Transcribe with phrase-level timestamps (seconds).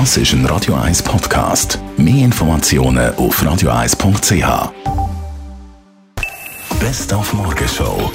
[0.00, 1.78] Das ist ein Radio 1 Podcast.
[1.96, 4.72] Mehr Informationen auf radio1.ch.
[6.80, 8.10] Best auf Morgenshow.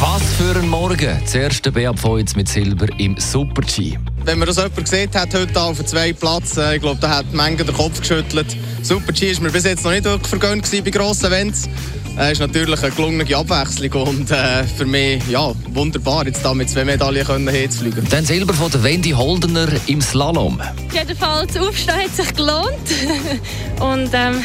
[0.00, 1.20] Was für ein Morgen.
[1.26, 3.98] Zuerst der Beat Voits mit Silber im Super-G.
[4.24, 7.18] Wenn man das jemand gesehen hat, heute auf dem zweiten Platz, äh, ich glaube, da
[7.18, 8.56] hat Menge den Kopf geschüttelt.
[8.80, 11.68] Super G ist mir bis jetzt noch nicht wirklich vergönnt bei grossen Events.
[12.14, 16.52] Es äh, ist natürlich eine gelungene Abwechslung und äh, für mich ja, wunderbar, jetzt da
[16.52, 18.06] mit zwei Medaillen können hinzufliegen.
[18.10, 20.60] Dann Silber von der Wendy Holdener im Slalom.
[20.92, 22.90] Jedenfalls, das Aufstehen hat sich gelohnt.
[23.80, 24.44] und ähm,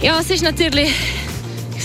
[0.00, 0.90] ja, es ist natürlich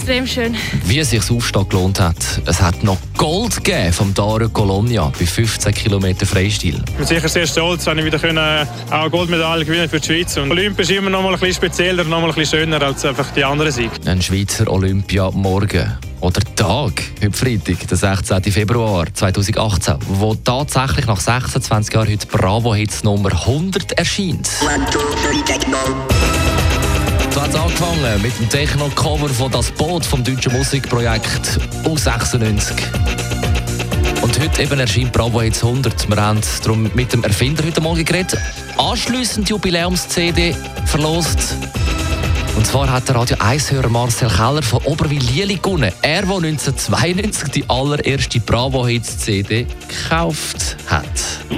[0.03, 0.55] extrem schön.
[0.83, 2.17] Wie es sich das Aufstehen gelohnt hat.
[2.45, 6.75] Es hat noch Gold gegeben vom Dario Colonia bei 15 km Freistil.
[6.85, 10.05] Ich bin sicher sehr stolz, wenn ich wieder können, äh, auch Goldmedaille gewinnen für die
[10.05, 10.35] Schweiz.
[10.35, 13.05] Und Olympia ist immer noch mal ein bisschen spezieller, noch mal ein bisschen schöner als
[13.05, 13.91] einfach die anderen Siege.
[14.05, 18.43] Ein Schweizer Olympia morgen oder Tag, heute Freitag, der 16.
[18.51, 24.47] Februar 2018, wo tatsächlich nach 26 Jahren heute Bravo Hits Nummer 100 erscheint.
[24.47, 26.62] So hat es
[27.73, 32.73] angefangen mit dem Techno-Cover von «Das Boot» vom deutschen Musikprojekt U96.
[34.21, 36.07] Und heute eben erscheint Bravo jetzt 100.
[36.07, 38.37] Wir haben darum mit dem Erfinder heute Morgen geredet.
[38.77, 41.57] Anschliessend Jubiläums-CD verlost.
[42.55, 45.91] Und zwar hat der Radio 1-Hörer Marcel Keller von Oberwil-Lieli gewonnen.
[46.03, 51.05] Er, der 1992 die allererste Bravo Hits CD gekauft hat.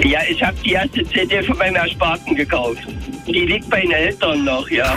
[0.04, 2.86] Ja, ich habe die erste CD von meinem Ersparten gekauft.
[3.26, 4.96] Die liegt bei den Eltern noch, ja.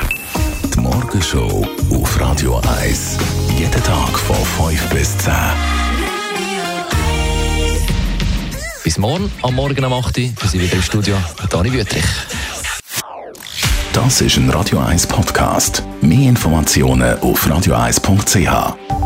[0.73, 3.17] Die Morgenshow auf Radio 1.
[3.57, 4.35] Jeden Tag von
[4.69, 5.33] 5 bis 10.
[8.83, 10.23] Bis morgen, am Morgen um 8 Uhr.
[10.23, 11.15] Wir sind wieder im Studio
[11.49, 12.05] Dani Wüttrich.
[13.93, 15.83] Das ist ein Radio 1 Podcast.
[16.01, 18.98] Mehr Informationen auf radio1.ch.